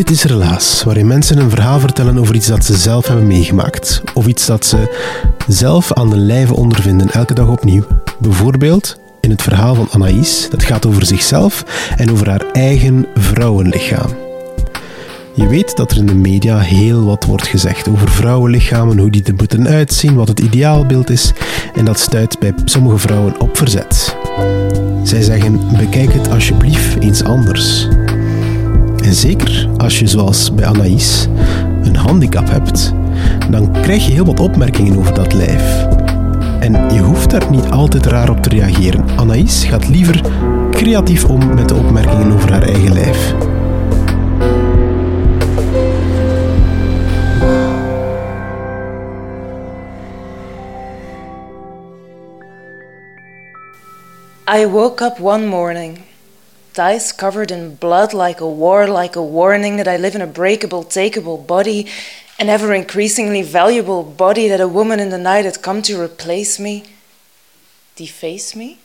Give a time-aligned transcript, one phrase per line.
[0.00, 4.02] Dit is Relaas, waarin mensen een verhaal vertellen over iets dat ze zelf hebben meegemaakt.
[4.14, 4.96] Of iets dat ze
[5.48, 7.82] zelf aan de lijve ondervinden, elke dag opnieuw.
[8.18, 11.64] Bijvoorbeeld in het verhaal van Anaïs, dat gaat over zichzelf
[11.96, 14.10] en over haar eigen vrouwenlichaam.
[15.34, 19.24] Je weet dat er in de media heel wat wordt gezegd over vrouwenlichamen, hoe die
[19.24, 21.32] er moeten uitzien, wat het ideaalbeeld is,
[21.74, 24.16] en dat stuit bij sommige vrouwen op verzet.
[25.02, 27.88] Zij zeggen: bekijk het alsjeblieft eens anders.
[29.10, 31.26] Zeker als je, zoals bij Anaïs,
[31.82, 32.92] een handicap hebt,
[33.50, 35.86] dan krijg je heel wat opmerkingen over dat lijf.
[36.60, 39.04] En je hoeft daar niet altijd raar op te reageren.
[39.16, 40.20] Anaïs gaat liever
[40.70, 43.34] creatief om met de opmerkingen over haar eigen lijf.
[54.60, 55.98] I woke up one morning,
[56.72, 60.26] thighs covered in blood like a war, like a warning that I live in a
[60.26, 61.86] breakable, takeable body,
[62.38, 66.58] an ever increasingly valuable body that a woman in the night had come to replace
[66.58, 66.84] me,
[67.96, 68.76] deface me.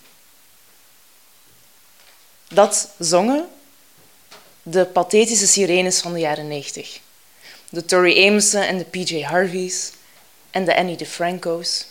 [2.47, 3.47] Dat zongen
[4.63, 6.99] de pathetische sirenes van de jaren 90.
[7.69, 9.91] De Tori Amosen en de PJ Harveys
[10.51, 11.85] en de Annie DeFranco's.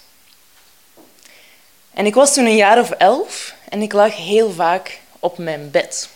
[1.95, 5.71] En ik was toen een jaar of elf en ik lag heel vaak op mijn
[5.71, 6.09] bed.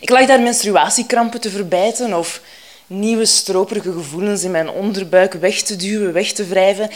[0.00, 2.40] Ik lag daar menstruatiekrampen te verbijten of
[2.86, 6.90] nieuwe stroperige gevoelens in mijn onderbuik weg te duwen, weg te wrijven.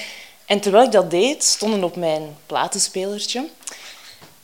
[0.47, 3.49] En terwijl ik dat deed, stonden op mijn platenspelertje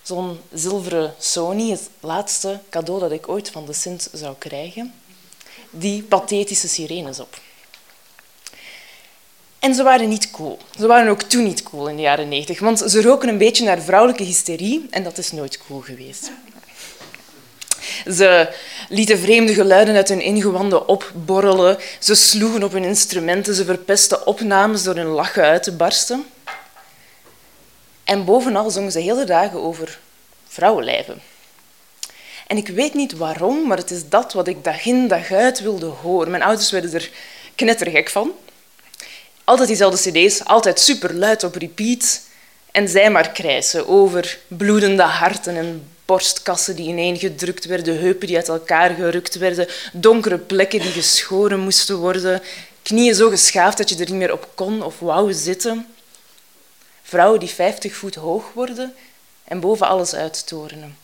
[0.02, 4.94] zo'n zilveren Sony, het laatste cadeau dat ik ooit van de Sint zou krijgen,
[5.70, 7.38] die pathetische sirenes op.
[9.66, 10.58] En ze waren niet cool.
[10.78, 13.64] Ze waren ook toen niet cool in de jaren 90, want ze roken een beetje
[13.64, 16.30] naar vrouwelijke hysterie en dat is nooit cool geweest.
[18.12, 18.48] Ze
[18.88, 21.78] lieten vreemde geluiden uit hun ingewanden opborrelen.
[21.98, 23.54] Ze sloegen op hun instrumenten.
[23.54, 26.26] Ze verpesten opnames door hun lachen uit te barsten.
[28.04, 29.98] En bovenal zongen ze hele dagen over
[30.48, 31.20] vrouwenlijven.
[32.46, 35.60] En ik weet niet waarom, maar het is dat wat ik dag in dag uit
[35.60, 36.30] wilde horen.
[36.30, 37.10] Mijn ouders werden er
[37.54, 38.32] knettergek van.
[39.46, 42.20] Altijd diezelfde cd's, altijd superluid op repeat.
[42.70, 48.48] En zij maar krijsen over bloedende harten en borstkassen die ineengedrukt werden, heupen die uit
[48.48, 52.42] elkaar gerukt werden, donkere plekken die geschoren moesten worden,
[52.82, 55.86] knieën zo geschaafd dat je er niet meer op kon of wou zitten.
[57.02, 58.94] Vrouwen die vijftig voet hoog worden
[59.44, 60.98] en boven alles uittorenen.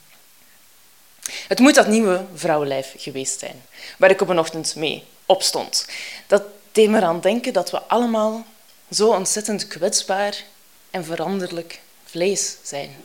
[1.48, 3.62] Het moet dat nieuwe vrouwenlijf geweest zijn,
[3.98, 5.86] waar ik op een ochtend mee opstond.
[6.26, 6.42] Dat
[6.72, 8.46] deed me aan denken dat we allemaal
[8.90, 10.44] zo ontzettend kwetsbaar
[10.90, 12.96] en veranderlijk vlees zijn.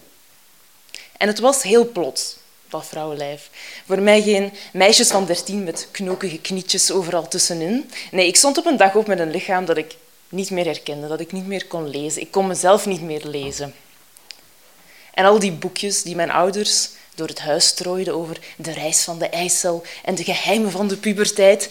[1.18, 2.36] En het was heel plots,
[2.70, 3.50] dat vrouwenlijf.
[3.86, 7.92] Voor mij geen meisjes van dertien met knokige knietjes overal tussenin.
[8.12, 9.96] Nee, ik stond op een dag op met een lichaam dat ik
[10.30, 12.22] niet meer herkende, dat ik niet meer kon lezen.
[12.22, 13.74] Ik kon mezelf niet meer lezen.
[15.14, 19.20] En al die boekjes die mijn ouders door het huis strooiden over de reis van
[19.20, 21.70] de eicel en de geheimen van de puberteit,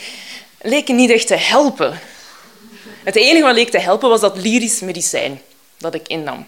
[0.60, 2.00] leken niet echt te helpen.
[3.04, 5.42] Het enige wat leek te helpen was dat lyrisch medicijn
[5.78, 6.46] dat ik innam.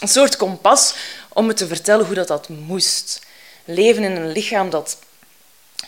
[0.00, 0.94] Een soort kompas
[1.28, 3.20] om me te vertellen hoe dat, dat moest.
[3.64, 4.98] Leven in een lichaam dat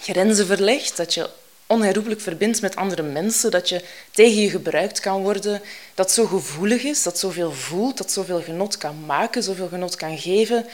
[0.00, 1.30] grenzen verlegt, dat je
[1.66, 5.62] onherroepelijk verbindt met andere mensen, dat je tegen je gebruikt kan worden,
[5.94, 10.18] dat zo gevoelig is, dat zoveel voelt, dat zoveel genot kan maken, zoveel genot kan
[10.18, 10.66] geven,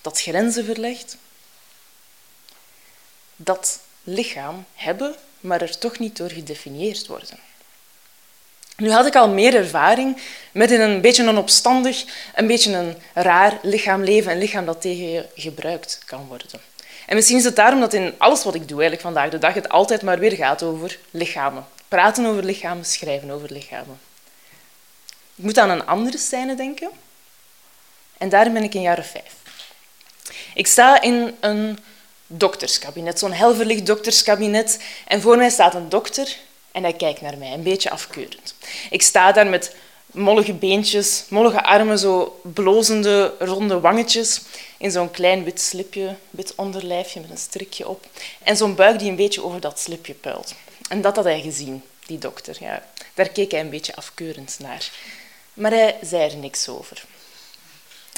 [0.00, 1.16] dat grenzen verlegt.
[3.36, 7.38] Dat lichaam hebben, maar er toch niet door gedefinieerd worden.
[8.76, 10.20] Nu had ik al meer ervaring
[10.52, 12.04] met in een beetje een opstandig,
[12.34, 16.60] een beetje een raar lichaam leven, een lichaam dat tegen je gebruikt kan worden.
[17.06, 19.54] En misschien is het daarom dat in alles wat ik doe eigenlijk vandaag de dag
[19.54, 21.66] het altijd maar weer gaat over lichamen.
[21.88, 24.00] Praten over lichamen, schrijven over lichamen.
[25.34, 26.90] Ik moet aan een andere scène denken.
[28.18, 29.34] En daarin ben ik jaar of vijf.
[30.54, 31.78] Ik sta in een
[32.28, 34.78] dokterskabinet, zo'n helverlicht dokterskabinet.
[35.06, 36.36] En voor mij staat een dokter
[36.72, 38.54] en hij kijkt naar mij, een beetje afkeurend.
[38.90, 39.74] Ik sta daar met
[40.06, 44.40] mollige beentjes, mollige armen, zo blozende, ronde wangetjes,
[44.78, 48.06] in zo'n klein wit slipje, wit onderlijfje met een strikje op.
[48.42, 50.54] En zo'n buik die een beetje over dat slipje puilt.
[50.88, 52.56] En dat had hij gezien, die dokter.
[52.60, 52.82] Ja,
[53.14, 54.90] daar keek hij een beetje afkeurend naar.
[55.54, 57.04] Maar hij zei er niks over.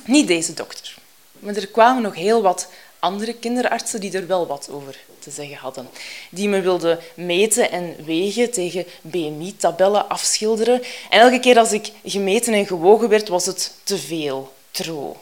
[0.05, 0.95] Niet deze dokter.
[1.39, 2.69] Maar er kwamen nog heel wat
[3.01, 5.89] andere kinderartsen die er wel wat over te zeggen hadden.
[6.31, 10.83] Die me wilden meten en wegen, tegen BMI-tabellen afschilderen.
[11.11, 15.17] En elke keer als ik gemeten en gewogen werd, was het te veel, tro.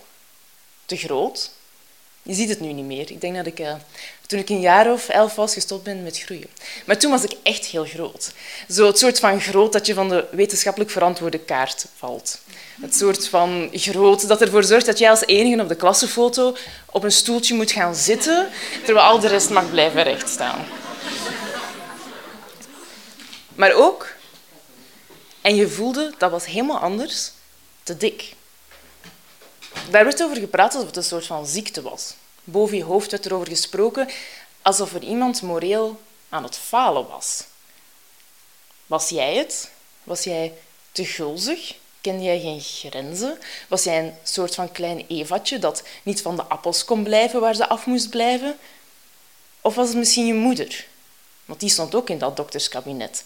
[0.84, 1.50] Te groot.
[2.28, 3.10] Je ziet het nu niet meer.
[3.10, 3.74] Ik denk dat ik, uh,
[4.26, 6.48] toen ik een jaar of elf was, gestopt ben met groeien.
[6.86, 8.32] Maar toen was ik echt heel groot.
[8.70, 12.38] Zo het soort van groot dat je van de wetenschappelijk verantwoorde kaart valt.
[12.80, 17.04] Het soort van groot dat ervoor zorgt dat jij als enige op de klassenfoto op
[17.04, 18.48] een stoeltje moet gaan zitten,
[18.84, 20.66] terwijl al de rest mag blijven rechtstaan.
[23.54, 24.14] Maar ook,
[25.40, 27.30] en je voelde, dat was helemaal anders,
[27.82, 28.36] te dik.
[29.90, 32.14] Daar werd over gepraat alsof het een soort van ziekte was.
[32.50, 34.08] Boven je hoofd werd erover gesproken
[34.62, 37.44] alsof er iemand moreel aan het falen was.
[38.86, 39.70] Was jij het?
[40.04, 40.54] Was jij
[40.92, 41.76] te gulzig?
[42.00, 43.38] Kende jij geen grenzen?
[43.68, 47.54] Was jij een soort van klein Evatje dat niet van de appels kon blijven waar
[47.54, 48.58] ze af moest blijven?
[49.60, 50.86] Of was het misschien je moeder?
[51.44, 53.24] Want die stond ook in dat dokterskabinet.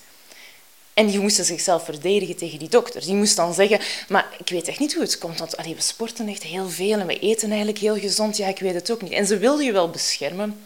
[0.95, 3.01] En die moesten zichzelf verdedigen tegen die dokter.
[3.01, 5.81] Die moest dan zeggen, maar ik weet echt niet hoe het komt, want allee, we
[5.81, 8.37] sporten echt heel veel en we eten eigenlijk heel gezond.
[8.37, 9.13] Ja, ik weet het ook niet.
[9.13, 10.63] En ze wilden je wel beschermen,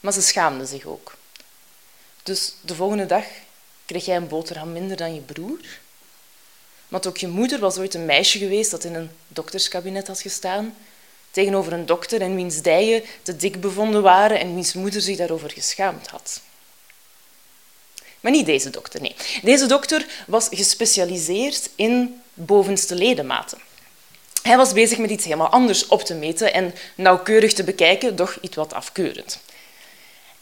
[0.00, 1.14] maar ze schaamden zich ook.
[2.22, 3.24] Dus de volgende dag
[3.86, 5.60] kreeg jij een boterham minder dan je broer.
[6.88, 10.76] Want ook je moeder was ooit een meisje geweest dat in een dokterskabinet had gestaan,
[11.30, 15.50] tegenover een dokter en wiens dijen te dik bevonden waren en wiens moeder zich daarover
[15.50, 16.40] geschaamd had.
[18.24, 19.14] Maar niet deze dokter, nee.
[19.42, 23.58] Deze dokter was gespecialiseerd in bovenste ledematen.
[24.42, 28.38] Hij was bezig met iets helemaal anders op te meten en nauwkeurig te bekijken, doch
[28.40, 29.40] iets wat afkeurend.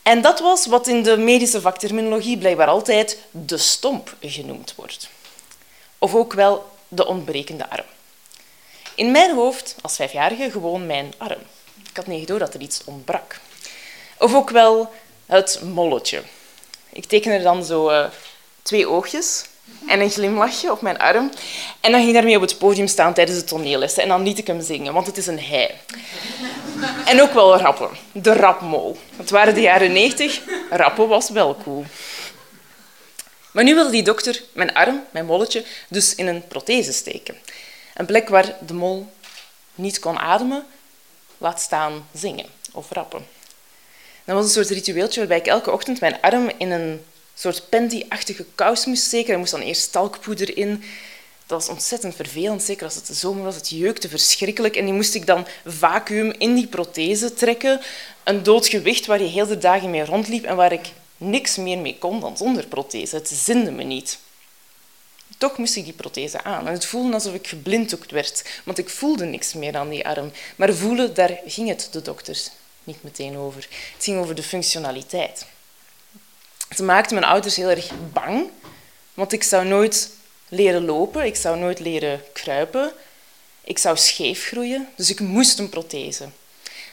[0.03, 5.09] En dat was wat in de medische vakterminologie blijkbaar altijd de stomp genoemd wordt.
[5.99, 7.87] Of ook wel de ontbrekende arm.
[8.95, 11.43] In mijn hoofd, als vijfjarige, gewoon mijn arm.
[11.91, 13.41] Ik had niet door dat er iets ontbrak.
[14.19, 14.93] Of ook wel
[15.27, 16.23] het molletje,
[16.93, 18.05] ik teken er dan zo uh,
[18.63, 19.45] twee oogjes
[19.87, 21.31] en een glimlachje op mijn arm.
[21.81, 24.03] En dan ging ik daarmee op het podium staan tijdens de toneellessen.
[24.03, 25.75] En dan liet ik hem zingen, want het is een hij.
[27.05, 27.91] En ook wel rappen.
[28.13, 28.99] De rapmol.
[29.17, 30.41] Het waren de jaren 90.
[30.71, 31.85] Rappen was wel cool.
[33.53, 37.37] Maar nu wilde die dokter mijn arm, mijn molletje, dus in een prothese steken.
[37.95, 39.13] Een plek waar de mol
[39.75, 40.67] niet kon ademen,
[41.39, 43.27] laat staan zingen of rappen.
[44.25, 47.01] Dat was een soort ritueeltje waarbij ik elke ochtend mijn arm in een
[47.35, 49.33] soort panty-achtige kous moest steken.
[49.33, 50.85] Er moest dan eerst talkpoeder in.
[51.47, 53.55] Dat was ontzettend vervelend, zeker als het de zomer was.
[53.55, 54.77] Het jeukte verschrikkelijk.
[54.77, 57.81] En die moest ik dan vacuüm in die prothese trekken.
[58.25, 61.79] Een dood gewicht waar je heel de dagen mee rondliep en waar ik niks meer
[61.79, 63.17] mee kon dan zonder prothese.
[63.17, 64.19] Het zinde me niet.
[65.39, 66.67] Toch moest ik die prothese aan.
[66.67, 70.33] En het voelde alsof ik geblinddoekt werd, want ik voelde niks meer aan die arm.
[70.57, 72.51] Maar voelen, daar ging het de dokters
[72.85, 73.69] niet meteen over.
[73.95, 75.47] Het ging over de functionaliteit.
[76.69, 78.51] Het maakte mijn ouders heel erg bang,
[79.15, 80.11] want ik zou nooit
[80.49, 82.93] leren lopen, ik zou nooit leren kruipen,
[83.65, 86.29] ik zou scheef groeien, dus ik moest een prothese.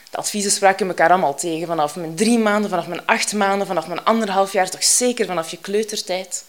[0.09, 3.87] De adviezen spraken elkaar allemaal tegen, vanaf mijn drie maanden, vanaf mijn acht maanden, vanaf
[3.87, 6.43] mijn anderhalf jaar, toch zeker vanaf je kleutertijd.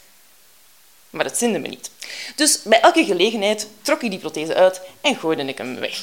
[1.11, 1.90] Maar dat zinde me niet.
[2.37, 6.02] Dus bij elke gelegenheid trok ik die prothese uit en gooide ik hem weg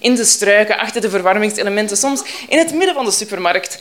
[0.00, 3.78] in de struiken, achter de verwarmingselementen, soms in het midden van de supermarkt.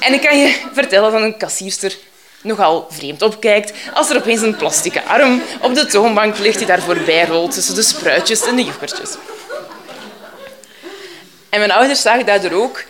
[0.00, 1.96] En ik kan je vertellen dat een kassierster
[2.42, 6.82] nogal vreemd opkijkt als er opeens een plastieke arm op de toonbank ligt die daar
[6.82, 9.10] voorbij rolt tussen de spruitjes en de yoghurtjes.
[11.48, 12.84] En mijn ouders zagen daardoor ook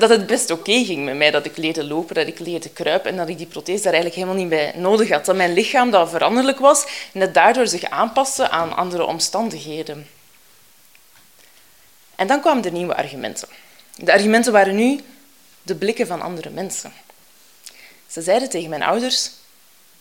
[0.00, 3.10] dat het best oké ging met mij, dat ik leerde lopen, dat ik leerde kruipen
[3.10, 5.24] en dat ik die prothese daar eigenlijk helemaal niet bij nodig had.
[5.24, 10.08] Dat mijn lichaam dat veranderlijk was en dat daardoor zich aanpaste aan andere omstandigheden.
[12.16, 13.48] En dan kwamen de nieuwe argumenten.
[13.94, 15.00] De argumenten waren nu
[15.62, 16.92] de blikken van andere mensen.
[18.06, 19.30] Ze zeiden tegen mijn ouders,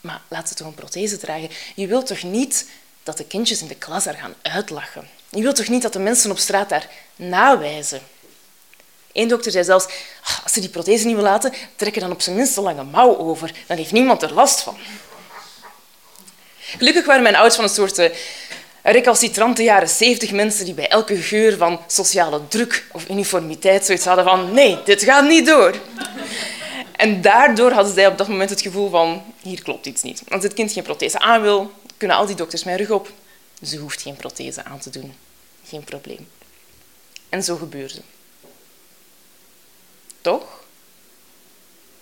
[0.01, 1.49] maar laat ze toch een prothese dragen.
[1.75, 2.69] Je wilt toch niet
[3.03, 5.09] dat de kindjes in de klas daar gaan uitlachen?
[5.29, 8.01] Je wilt toch niet dat de mensen op straat daar nawijzen?
[9.13, 9.85] Eén dokter zei zelfs,
[10.23, 12.83] ah, als ze die prothese niet wil laten, trekken dan op zijn minst een lange
[12.83, 13.51] mouw over.
[13.67, 14.77] Dan heeft niemand er last van.
[16.77, 18.09] Gelukkig waren mijn ouders van een soort eh,
[18.83, 24.25] recalcitrante jaren 70 mensen die bij elke geur van sociale druk of uniformiteit zoiets hadden
[24.25, 25.75] van nee, dit gaat niet door.
[26.91, 30.21] En daardoor hadden zij op dat moment het gevoel van hier klopt iets niet.
[30.29, 33.11] Als het kind geen prothese aan wil, kunnen al die dokters mijn rug op.
[33.63, 35.13] Ze hoeft geen prothese aan te doen.
[35.67, 36.27] Geen probleem.
[37.29, 38.01] En zo gebeurde.
[40.21, 40.63] Toch,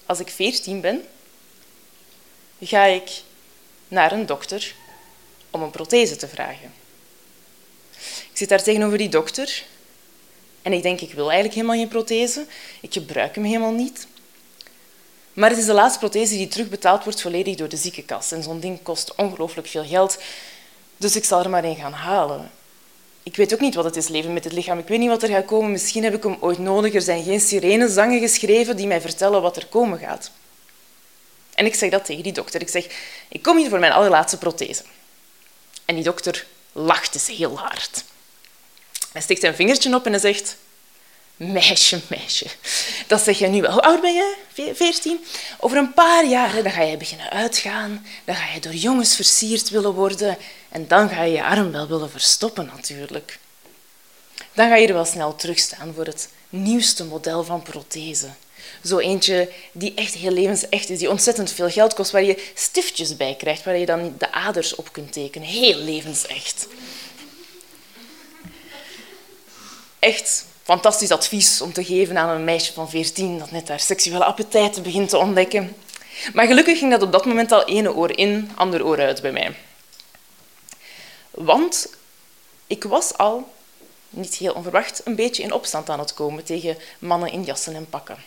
[0.06, 1.08] als ik veertien ben,
[2.62, 3.22] ga ik
[3.88, 4.76] naar een dokter
[5.50, 6.74] om een prothese te vragen.
[8.32, 9.66] Ik zit daar tegenover die dokter
[10.68, 12.46] en ik denk, ik wil eigenlijk helemaal geen prothese.
[12.82, 14.08] Ik gebruik hem helemaal niet.
[15.34, 18.32] Maar het is de laatste prothese die terugbetaald wordt volledig door de ziekenkast.
[18.32, 20.18] En zo'n ding kost ongelooflijk veel geld.
[20.98, 22.52] Dus ik zal er maar een gaan halen.
[23.28, 24.80] Ik weet ook niet wat het is, leven met het lichaam.
[24.80, 25.72] Ik weet niet wat er gaat komen.
[25.72, 26.94] Misschien heb ik hem ooit nodig.
[26.94, 30.32] Er zijn geen sirenezangen geschreven die mij vertellen wat er komen gaat.
[31.54, 32.62] En ik zeg dat tegen die dokter.
[32.62, 32.88] Ik zeg,
[33.28, 34.84] ik kom hier voor mijn allerlaatste prothese.
[35.86, 38.04] En die dokter lacht eens heel hard.
[39.12, 40.58] Hij steekt zijn vingertje op en hij zegt...
[41.38, 42.46] Meisje, meisje.
[43.08, 43.72] Dat zeg je nu wel.
[43.72, 44.36] Hoe oud ben je?
[44.74, 45.26] Veertien?
[45.60, 48.06] Over een paar jaar dan ga je beginnen uitgaan.
[48.26, 50.38] Dan ga je door jongens versierd willen worden.
[50.70, 53.40] En dan ga je je arm wel willen verstoppen, natuurlijk.
[54.54, 58.30] Dan ga je er wel snel terugstaan voor het nieuwste model van prothese.
[58.84, 63.18] Zo eentje die echt heel levensecht is, die ontzettend veel geld kost, waar je stiftjes
[63.18, 65.48] bij krijgt, waar je dan de aders op kunt tekenen.
[65.48, 66.68] Heel levensecht.
[70.00, 74.24] Echt fantastisch advies om te geven aan een meisje van 14 dat net haar seksuele
[74.24, 75.76] appetijten begint te ontdekken.
[76.34, 79.32] Maar gelukkig ging dat op dat moment al ene oor in, ander oor uit bij
[79.32, 79.56] mij.
[81.32, 81.90] Want
[82.68, 83.54] ik was al,
[84.10, 87.90] niet heel onverwacht, een beetje in opstand aan het komen tegen mannen in jassen en
[87.90, 88.18] pakken.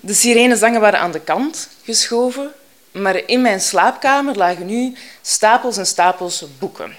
[0.00, 2.52] De sirenezangen waren aan de kant geschoven,
[2.90, 6.96] maar in mijn slaapkamer lagen nu stapels en stapels boeken.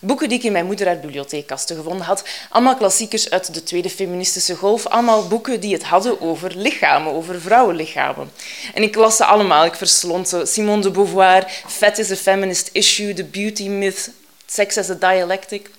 [0.00, 2.24] Boeken die ik in mijn moeder uit bibliotheekkasten gevonden had.
[2.48, 4.86] Allemaal klassiekers uit de tweede feministische golf.
[4.86, 8.30] Allemaal boeken die het hadden over lichamen, over vrouwenlichamen.
[8.74, 9.64] En ik las ze allemaal.
[9.64, 10.46] Ik verslond ze.
[10.46, 14.10] Simone de Beauvoir, Fat is a Feminist Issue, The Beauty Myth,
[14.46, 15.70] Sex as a Dialectic.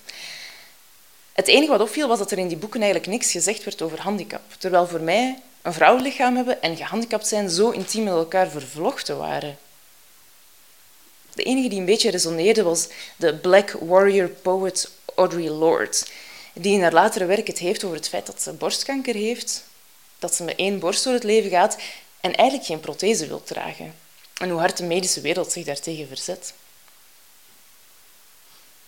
[1.32, 4.00] Het enige wat opviel was dat er in die boeken eigenlijk niks gezegd werd over
[4.00, 4.42] handicap.
[4.58, 9.56] Terwijl voor mij een vrouwenlichaam hebben en gehandicapt zijn zo intiem met elkaar vervlochten waren.
[11.34, 15.96] De enige die een beetje resoneerde was de Black Warrior poet Audre Lorde,
[16.52, 19.64] die in haar latere werk het heeft over het feit dat ze borstkanker heeft,
[20.18, 21.76] dat ze met één borst door het leven gaat
[22.20, 23.94] en eigenlijk geen prothese wil dragen.
[24.40, 26.54] En hoe hard de medische wereld zich daartegen verzet.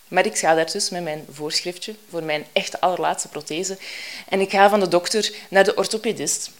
[0.08, 3.78] Maar ik ga daar dus met mijn voorschriftje voor mijn echt allerlaatste prothese.
[4.28, 6.50] En ik ga van de dokter naar de orthopedist,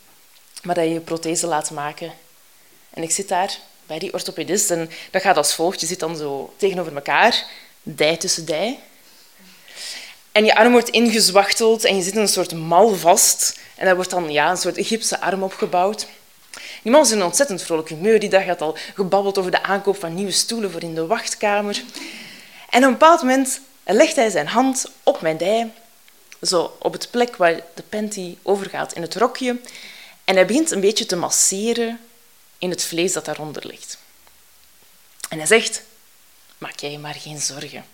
[0.62, 2.12] waar je je prothese laat maken.
[2.90, 4.70] En ik zit daar bij die orthopedist.
[4.70, 5.80] En dat gaat als volgt.
[5.80, 7.44] Je zit dan zo tegenover elkaar,
[7.82, 8.78] dij tussen dij.
[10.32, 13.58] En je arm wordt ingezwachteld en je zit in een soort mal vast.
[13.74, 16.06] En daar wordt dan ja, een soort gipsen arm opgebouwd.
[16.82, 18.20] Die man is in een ontzettend vrolijk humeur.
[18.20, 21.82] Die dag had al gebabbeld over de aankoop van nieuwe stoelen voor in de wachtkamer.
[22.70, 25.72] En op een bepaald moment legt hij zijn hand op mijn dij,
[26.42, 29.56] zo op het plek waar de panty overgaat in het rokje.
[30.24, 32.00] En hij begint een beetje te masseren
[32.64, 33.99] in het vlees dat daaronder ligt.
[35.28, 35.83] En hij zegt,
[36.59, 37.85] maak jij je maar geen zorgen.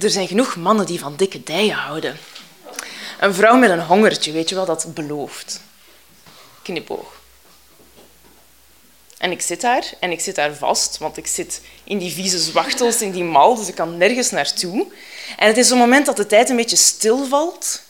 [0.00, 2.18] Er zijn genoeg mannen die van dikke dijen houden.
[3.20, 5.60] Een vrouw met een hongertje, weet je wel, dat belooft.
[6.62, 7.20] Knipoog.
[9.18, 12.38] En ik zit daar en ik zit daar vast, want ik zit in die vieze
[12.38, 14.86] zwachtels, in die mal, dus ik kan nergens naartoe.
[15.36, 17.82] En het is het moment dat de tijd een beetje stilvalt,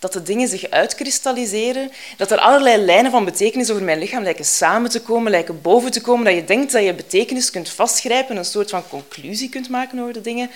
[0.00, 4.44] dat de dingen zich uitkristalliseren, dat er allerlei lijnen van betekenis over mijn lichaam lijken
[4.44, 8.36] samen te komen, lijken boven te komen, dat je denkt dat je betekenis kunt vastgrijpen,
[8.36, 10.50] een soort van conclusie kunt maken over de dingen.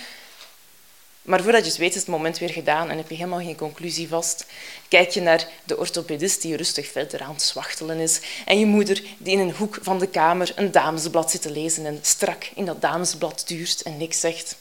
[1.22, 3.56] Maar voordat je het weet is het moment weer gedaan en heb je helemaal geen
[3.56, 4.46] conclusie vast.
[4.88, 9.02] Kijk je naar de orthopedist die rustig verder aan het zwachtelen is en je moeder
[9.18, 12.64] die in een hoek van de kamer een damesblad zit te lezen en strak in
[12.64, 14.56] dat damesblad duurt en niks zegt.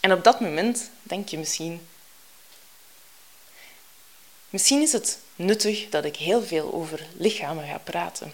[0.00, 1.80] En op dat moment denk je misschien
[4.50, 8.32] Misschien is het nuttig dat ik heel veel over lichamen ga praten,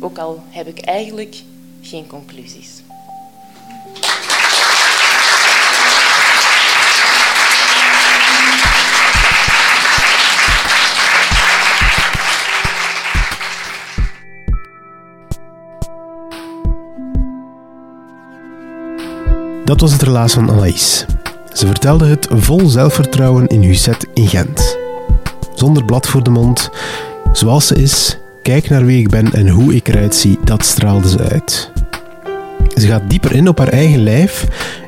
[0.00, 1.36] ook al heb ik eigenlijk
[1.82, 2.68] geen conclusies.
[19.64, 21.04] Dat was het relaas van Anaïs.
[21.52, 24.85] Ze vertelde het vol zelfvertrouwen in UZ in Gent
[25.58, 26.70] zonder blad voor de mond,
[27.32, 31.08] zoals ze is kijk naar wie ik ben en hoe ik eruit zie, dat straalde
[31.08, 31.70] ze uit.
[32.74, 34.46] Ze gaat dieper in op haar eigen lijf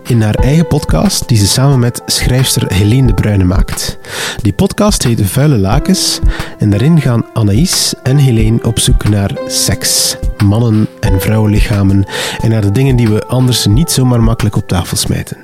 [0.08, 3.98] in haar eigen podcast die ze samen met schrijfster Helene de Bruyne maakt.
[4.42, 6.18] Die podcast heet Vuile Lakens
[6.58, 12.04] en daarin gaan Anaïs en Helene op zoek naar seks, mannen en vrouwenlichamen
[12.40, 15.36] en naar de dingen die we anders niet zomaar makkelijk op tafel smijten.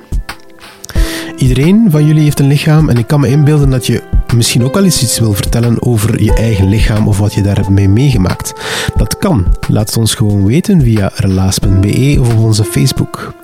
[1.37, 4.03] Iedereen van jullie heeft een lichaam en ik kan me inbeelden dat je
[4.37, 7.57] misschien ook al eens iets wil vertellen over je eigen lichaam of wat je daar
[7.57, 8.53] hebt mee meegemaakt.
[8.97, 9.47] Dat kan.
[9.69, 13.35] Laat het ons gewoon weten via relaas.be of op onze Facebook.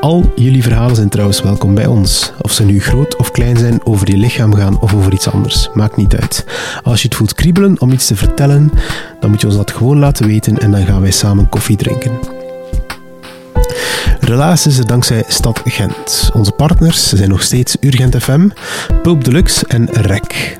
[0.00, 2.32] Al jullie verhalen zijn trouwens welkom bij ons.
[2.40, 5.70] Of ze nu groot of klein zijn, over je lichaam gaan of over iets anders.
[5.74, 6.44] Maakt niet uit.
[6.82, 8.70] Als je het voelt kriebelen om iets te vertellen,
[9.20, 12.35] dan moet je ons dat gewoon laten weten en dan gaan wij samen koffie drinken.
[14.20, 16.30] Relaas is er dankzij Stad Gent.
[16.32, 18.48] Onze partners zijn nog steeds Urgent FM,
[19.02, 20.56] Pulp Deluxe en REC.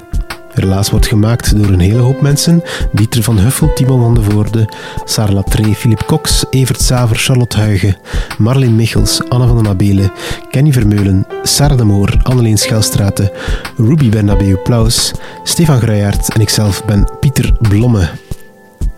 [0.56, 2.62] Relaas wordt gemaakt door een hele hoop mensen.
[2.92, 4.68] Dieter van Huffel, Timon van de Voorde,
[5.04, 7.96] Sarah Latree, Philip Cox, Evert Saver, Charlotte Huigen,
[8.38, 10.12] Marleen Michels, Anne van den Abelen,
[10.50, 13.30] Kenny Vermeulen, Sarah de Moor, Anneleen Schelstraten,
[13.76, 18.25] Ruby Bernabeu Plaus, Stefan Gruijaert en ikzelf ben Pieter Blomme.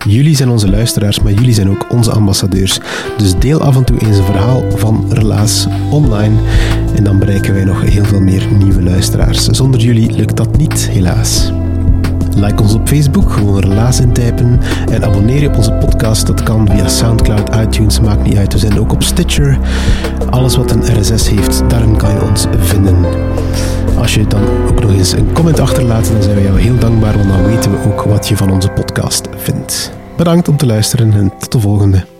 [0.07, 2.79] Jullie zijn onze luisteraars, maar jullie zijn ook onze ambassadeurs.
[3.17, 6.35] Dus deel af en toe eens een verhaal van Relaas online.
[6.95, 9.45] En dan bereiken wij nog heel veel meer nieuwe luisteraars.
[9.45, 11.51] Zonder jullie lukt dat niet, helaas.
[12.39, 14.59] Like ons op Facebook, gewoon Relaas intypen.
[14.91, 18.53] En abonneer je op onze podcast, dat kan via Soundcloud, iTunes, maakt niet uit.
[18.53, 19.59] We zijn ook op Stitcher.
[20.29, 22.95] Alles wat een RSS heeft, daarin kan je ons vinden.
[23.97, 27.17] Als je dan ook nog eens een comment achterlaat, dan zijn we jou heel dankbaar,
[27.17, 29.91] want dan weten we ook wat je van onze podcast vindt.
[30.17, 32.18] Bedankt om te luisteren en tot de volgende.